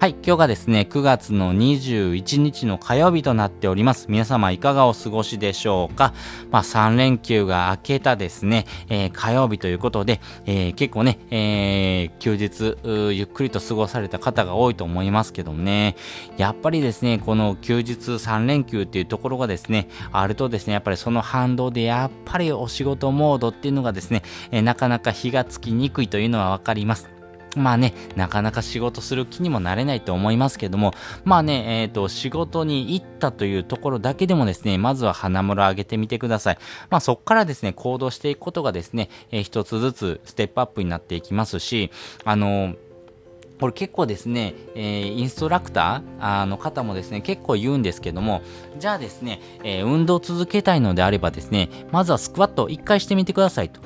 [0.00, 4.06] はい、今日がですね、9月の21日の火曜日となっております。
[4.08, 6.14] 皆様いかがお過ごしでしょうか？
[6.52, 12.78] まあ、3連休が明けたですね、えー、火曜日ということで、えー、結構ね、えー、休日、
[13.12, 15.96] ゆっくりと過ごされた方が多いと思いますけどもね、
[16.36, 24.22] やっぱりですね、この休日3連休っていうところがですね、あるとですね、やっぱりその反動でやっぱりお仕事モードっていうのがですね、
[24.52, 27.17] えなかなか火がつきにくいというのはわかります。
[27.58, 30.94] まあね、なかなか仕事する気にもなれないと思いますけども、
[31.24, 36.58] まあね、えっ、ー、と、仕事に行ったというところだけでもですね、まずは花村上げてみてください。
[36.90, 41.90] まあそこからですね、行動していくことがですね、えー、一つずつステップアップになっていきますし、
[42.24, 42.76] あのー
[43.58, 48.42] これ結構ですね、えー、インストラクターの方もですね、結構言うんですけども、
[48.78, 53.80] じゃあですね、えー、運動を続けたいのであればですね、まずはスクワット1回してみてくださいと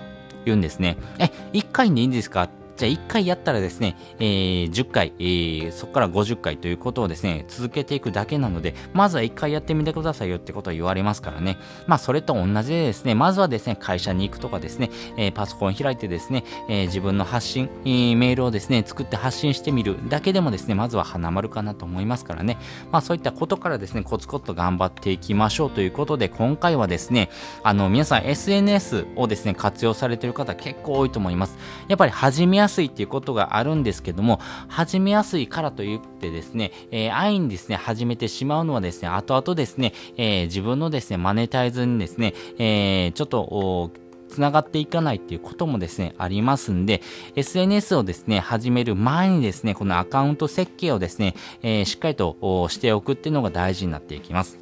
[0.45, 0.99] 言うんですね。
[1.19, 2.51] え、1回でいいんですか？
[2.77, 11.59] じゃあ1回やったらですね、えー、10回、えー、そこから50回ということをですね、続けていくだけなので、まずは1回やってみてくださいよってことは言われますからね。
[11.87, 22.57] まあ、それと同じでですね、まずはですね、会社に行くとかですね、えー、パソコン開いてですね、え、自分の発信、え、メールをですね、作って発信してみるだけでもですね、まずは花丸かなと思いますからね。
[22.91, 27.29] まあ、そういったことからですね、コツコツと頑張っていきましょうということで、今回はですね、
[27.63, 31.59] あの、皆さん SNS をですね、活用されている方結構多いと思います。
[31.89, 43.91] やっぱり始めやすいっていうことがあるんですけども、始めやすいからといってですね、えー、安易にですね、始めてしまうのはですね、後々ですね、えー、自分のですね、マネタイズにですね、えー、ちょっと、
[44.29, 47.03] つながっていかないっていうこともですね、ありますんで、
[47.37, 54.62] SNS をですね、始める前にですね、このアカウント設計をですね、えー、しっかりとしておくっていうのが大事になっていきます。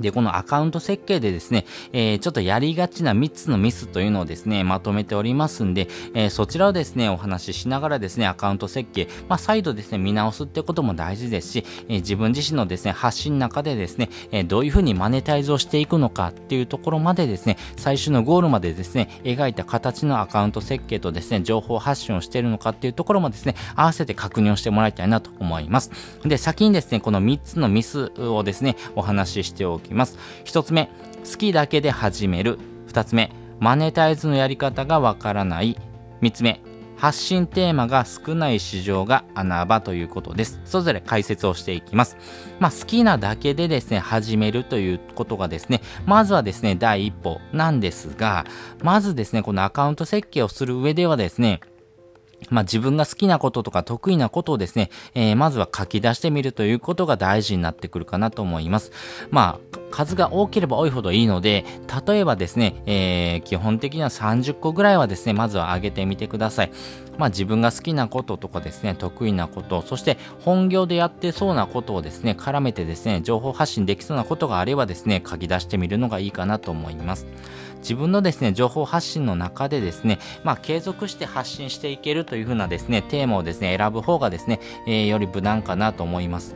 [0.00, 25.90] で、このアカウント設計でですね、えー、ちょっとやりがちな3つのミスというのをですね、まとめておりますんで、えー、そちらをですね、お話ししながらですね、アカウント設計、まあ、再度ですね、見直すってことも大事ですし、えー、自分自身のですね、発信の中でですね、えどういうふうにマネタイズをしていくのかっていうところまでですね、最終のゴールまでですね、描いた形のアカウント設計とですね、情報発信をしているのかっていうところもですね、合わせて確認をしてもらいたいなと思います。
[26.24, 30.18] で、先にですね、この3つのミスをですね、お話ししておきます。
[30.44, 30.90] 1つ目、
[31.30, 32.58] 好きだけで始める。
[32.88, 35.76] 2つ目、マネタイズのやり方がわからない。
[36.22, 36.60] 3つ目、
[36.98, 40.60] 発信テーマが少ない市場が穴場ということです。
[40.64, 42.16] それぞれ解説をしていきます。
[42.58, 48.44] まあ、好きなだけでですね、始めるということがですね、まずはですね、第一歩なんですが、
[48.82, 51.60] まずですね、このアカウント設計をする上ではですね、
[52.50, 58.92] まあ、自分が好きなこととか得意なことをですね、えー、まずは書き出してみるということが大事になってくるかなと思います。
[59.30, 61.64] まあ、数が多ければ多いほどいいので、
[62.06, 66.72] 例えばですね、えー、基本的には30個ぐらいはですね、まずは上げてみてください。
[67.16, 77.26] まあ、自分が好きなこととかですね、得意なこと、そして本業でやってそうなことをですね、絡めてですね、情報発信できそうなことがあればですね、書き出してみるのがいいかなと思います。
[77.80, 86.54] 自分のですね、情報発信の中でですね、まあ、継続して発信していけるというふうなですね、テーマをですね、選ぶ方がですね、えー、より無難かなと思います。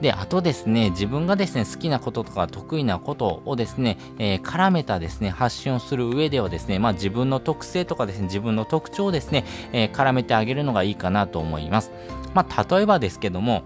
[0.00, 11.92] で、あとですね、自分がですね、好きなこととか得意なことをですね、えー、絡めたですね、発信をする上ではですね、まあ自分の特性とかですね、自分の特徴をですね、えー、絡めてあげるのがいいかなと思います。
[12.34, 13.62] まあ例えばですけども、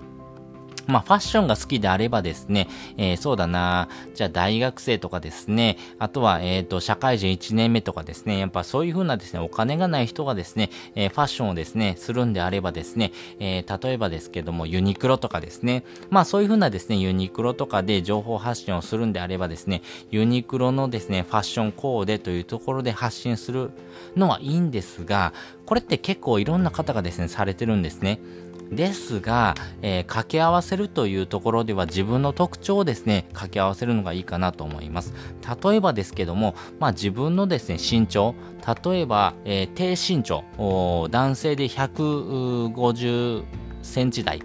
[0.87, 23.71] まあ、ファッションが好きであればですね、えー、そうだな、じゃあ大学生とかですね、あとは、えっ、ー、と、社会人1年目とかですね、やっぱそういう風なですね、お金がない人がですね、えー、ファッションをですね、するんであればですね、え、例えばですけども、ユニクロとかですね、まあそういう風なですね、ユニクロとかで情報発信をするんであればですね、ユニクロのですね、ファッションコーデというところで発信する
[24.17, 25.33] のはいいんですが、
[25.71, 28.19] これって結構いろんな方がですね、されてるんですね。
[28.73, 35.15] ですが、えー、掛け合わせるというところでは自分の特徴をですね、掛け合わせるのがいいかなと思います。
[35.63, 38.35] 例えばですけども、まあ自分のですね、身長、
[38.85, 40.43] 例えば、えー、低身長、
[41.09, 43.45] 男性で150
[43.83, 44.43] センチ台、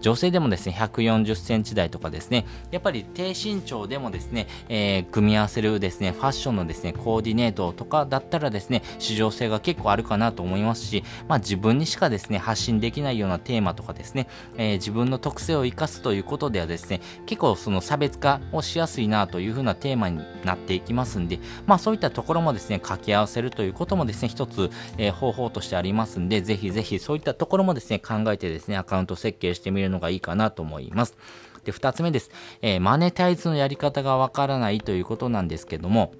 [0.00, 31.16] 女性でもですね、140センチ台とかですね、やっぱり低身長でもですね、えー、組み合わせるですね、ファッションのですね、コーディネートとかだったらですね、市場性が結構あるかなと思いますし、まあ自分にしかですね、発信できないようなテーマとかですね、えー、自分の特性を生かすということではですね、結構その差別化をしやすいなというふうなテーマになっていきますんで、まあそういったところもですね、掛け合わせるということもですね、一つ、えー、方法としてありますんで、ぜひぜひそういったところもですね、考えてですね、アカウント設計してみるのがいいかなと思います。
[31.64, 32.30] で、二つ目です。
[32.62, 36.14] えー、マネタイズのやり方がわからないということなんですけども、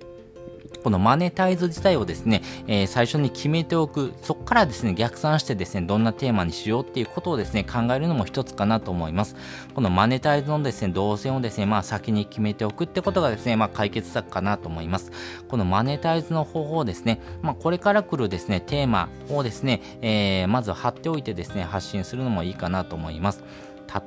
[0.87, 9.35] このマネタイズ自体をですね、えー、最初に決めておく、そこからですね、逆算してですね、どんなテーマにしようっていうことをですね、考えるのも一つかなと思います。
[9.75, 15.11] このマネタイズのですね、動線をですね、まあ先に決めておくってことがですね、まあ解決策かなと思います。
[15.49, 23.43] このマネタイズの方法ですね、まあこれから来るですね、テーマをですね、えー、まず貼っておいてですね、発信するのもいいかなと思います。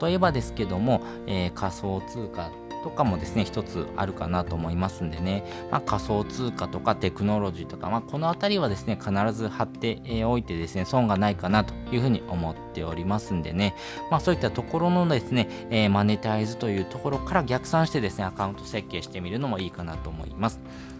[0.01, 2.49] 例えばですけども、えー、仮想通貨
[2.83, 13.75] とかもですね、一つあるかなと思いますんでね、まあ、仮想通貨とかテクノロジーとか、まあ、このあたりはですね、必ず貼っておいてですね、損がないかなというふうに思っておりますんでね、
[14.11, 20.59] まあ、そういったところのですね、えー、マネタイズというところから逆算してですね、アカウント設計してみるのもいいかなと思います。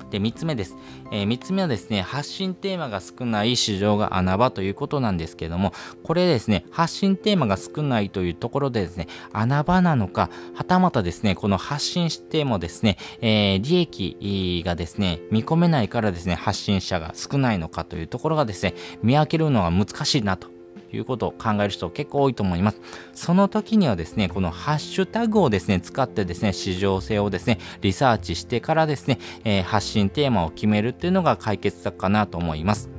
[0.10, 0.76] で、3つ目です。
[1.12, 5.74] えー、3つ目はですね、発信テーマが少ない市場が穴場ということなんですけども、
[6.04, 20.59] これですね、発信テーマが少ないというところでですね、穴場なのか、はたまたですね、この発信してもですね、えー、利益がですね、見込めないからですね、発信者が少ないのかというところがですね、見分けるのが難しいなと
[20.92, 22.82] いうことを考える人結構多いと思います。
[23.14, 32.90] その時にはですね、このハッシュタグをですね、使ってですね、市場性をですね、リサーチしてからですね、えー、発信テーマを決めるっていうのが解決策かなと思います。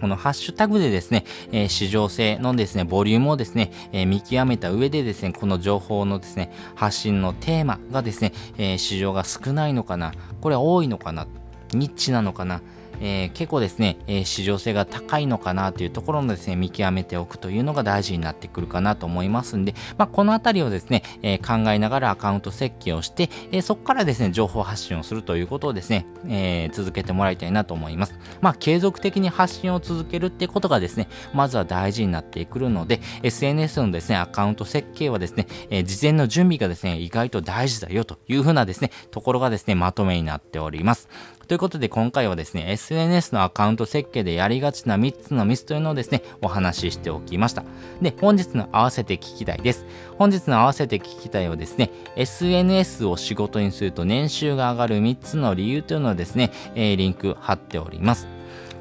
[0.00, 11.26] このハッシュタグでですね、えー、市場性のですね、ボリュームをですね、えー、見極めた上でですね、この情報のですね、発信のテーマがですね、えー、市場が少ないのかな、これは多いのかな、
[11.72, 12.60] ニッチなのかな、
[13.00, 28.18] えー、結構ですね、えー、市場性が高いのかなというところのですね、見極めておくというのが大事になってくるかなと思いますんで、まあ、このあたりをですね、えー、考えながらアカウント設計をして、えそこからですね、情報発信をするということをですね、え続けてもらいたいなと思います。
[28.40, 41.08] まあ、継続的に発信を続けるってことがですね、まずは大事になってくるので、SNS のですね、アカウント設計はですね、え事前の準備がですね、意外と大事だよというふうなですね、ところがですね、まとめになっております。
[41.48, 47.62] ということで今回はですね、SNS のアカウント設計でやりがちな3つのミスというのをですね、お話ししておきました。
[48.02, 49.86] で、本日の合わせて聞きたいです。
[50.18, 58.26] 本日の合わせて聞きたいはですね、SNS を仕事にすると年収が上がる3つの理由というのをですね、え、リンク貼っております。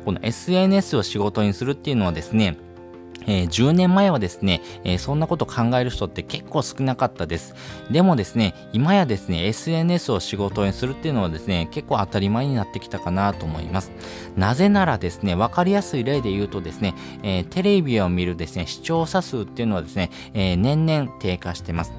[0.04, 2.58] この SNS を仕事にするっていうのはですね、
[3.28, 7.56] えー、10年前はですね、えー、そんなこと考える人って結構少なかったです。
[7.92, 13.92] でもですね、今やですね、SNS を仕事にするっていうのはですね、結構当たり前になってきたかなと思います。
[14.36, 21.94] なぜならですね、わかりやすい例で言うとですね、えー、テレビを見るですね、視聴者数っていうのはですね、え年々低下してます。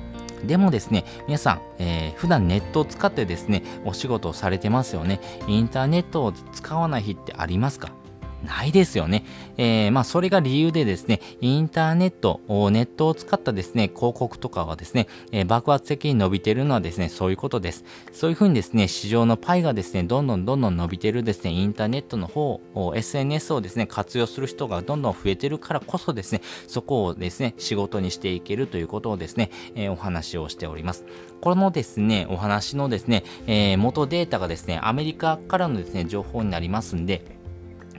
[0.45, 5.21] でもですね、皆さん、えー、普段ネットを使ってですね、お仕事をされてますよね。
[5.49, 8.06] インターネットを使わない日ってありますか？
[8.45, 9.25] ないですよね。
[9.57, 12.41] えー、まあ、それが理由でですね、インターネット、
[12.71, 17.85] ネットを使ったですね、広告とかはですね、えー、爆発的に伸びてるのはですね、そういうことです。
[18.13, 22.61] そういうふうにですね、市場のパイがですね、どんどんどんどん伸びてるですね、インターネットの方、
[22.95, 31.05] SNS をですね、活用する人がどんどん増えてるからこそですね、そこをですね、仕事にしていけるということをですね、えー、お話をしております。
[31.41, 37.36] このですね、お話のですね、えー、元データがですね、アメリカからのですね、情報になりますんで、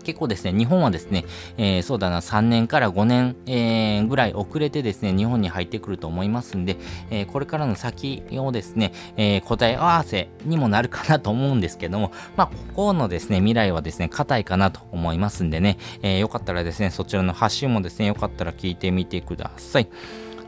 [0.08, 1.26] 結構ですね、日本はですね、
[1.58, 6.78] えー、そうだな、3年から5年、えー、ぐらい遅れてですね、日本に入ってくると思いますんで、
[7.10, 19.90] えー、これからの先をですね、え答え合わせにもなるかなと思うんですけども、まあ、ここのですね、未来はですね、硬いかなと思いますんでね、えよかったらですね、そちらの発信もですね、よかったら聞いてみてください。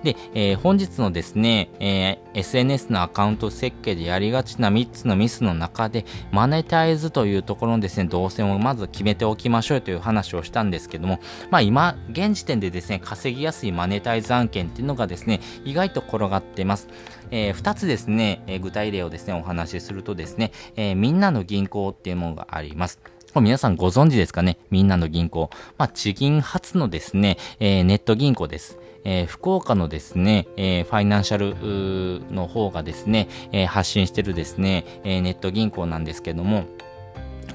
[0.03, 16.87] で、えー、本日のですね、えー、SNS のアカウント設計でやりがちな3つのミスの中で、マネタイズというところのですね、動線をまず決めておきましょうという話をしたんですけども、まあ今、現時点でですね、稼ぎやすいマネタイズ案件っていうのがですね、意外と転がってます。
[17.31, 22.99] えー、2つですね、え、具体例をですね、お話しするとですね、え、みんなの銀行っていうものがあります。
[23.33, 24.57] これ皆さんご存知ですかね？
[24.71, 25.51] みんなの銀行。
[25.77, 28.79] まあ、地銀初のですね、えー、ネット銀行です。
[29.03, 36.65] えー、福岡のですね、えー、ファイナンシャルの方がですね、え、発信してるですね、えネット銀行なんですけども、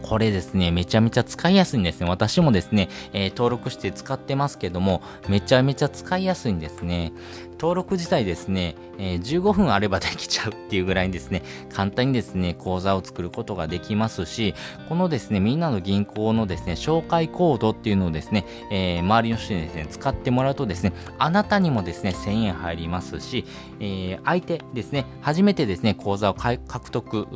[0.04, 2.06] これですね、めちゃめちゃ使いやすいんですね。
[2.06, 7.14] 私もですね、えー、登録して使ってますけども、めちゃめちゃ使いやすいんですね。
[7.58, 11.42] 登録自体ですね、えー、15分あればできちゃうっていうぐらいにですね、
[11.72, 14.54] 簡単にですね、口座を作ることができますし、
[14.90, 23.46] このですね、みんなの銀行のですね、紹介コードっていうのをですね、えー、周りの人にですね、使ってもらうとですね、あなたにもですね、1000円入りますし、
[23.80, 27.26] えー、相手ですね、初めてですね、口座を獲得、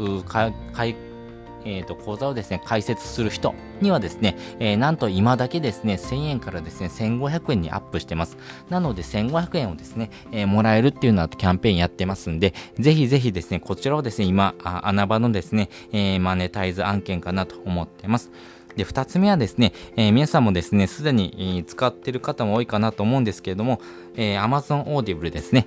[1.69, 8.39] えーと、講座をですね、解説する人にはですね、えー、なんと今だけですね、1000円からですね、1500円にアップしてます。
[8.71, 18.31] なので1500円をですね、えー、もらえるっていうのはキャンペーンやってますんで、ぜひぜひですね、こちらをですね、今、穴場のですね、えー、マネタイズ案件かなと思ってます。
[18.77, 23.81] で、二つ目はですね、えー、皆さんもですね、すでに使ってる方も多いかなと思うんですけれども、
[24.17, 25.67] えー、Amazon Audible ですね。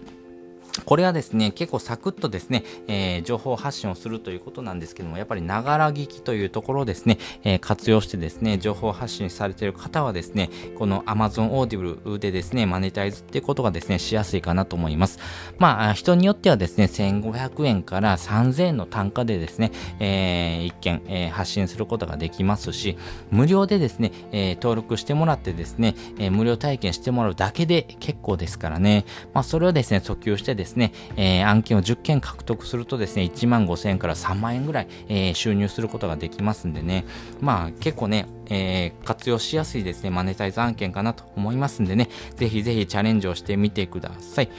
[0.86, 15.20] これはですね、結構サクッとですね、えー、情報発信をするということなんですけども、やっぱりながら聞きというところをですね、えー、活用してですね、情報発信されている方はですね、この Amazon Audible でですね、マネタイズっていうことがですね、しやすいかなと思います。
[15.58, 22.98] まあ、人によってはですね、1500円から3000円の単価でですね、えー、一件、えー、発信することができますし、
[23.30, 37.06] 無料でですね、えー、登録してもらってですね、えー、無料体験してもらうだけで結構ですからね、まあ、それをですね、訴求してですねですね、えー、案件を10件獲得するとですね、1万5000円から3万円ぐらい、えー、収入することができますんでね、
[37.40, 44.50] まあ結構ね、えー、活用しやすいですね、マネタイズ案件かなと思いますんでね、ぜひぜひチャレンジをしてみてください。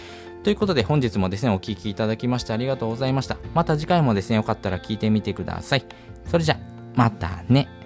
[0.45, 3.39] ということで本日もですね、お聴きいただきましてありがとうございました。
[3.55, 5.85] また次回もですね、よかったら聞いてみてください。
[6.27, 6.59] それじゃ、
[6.95, 7.82] またね。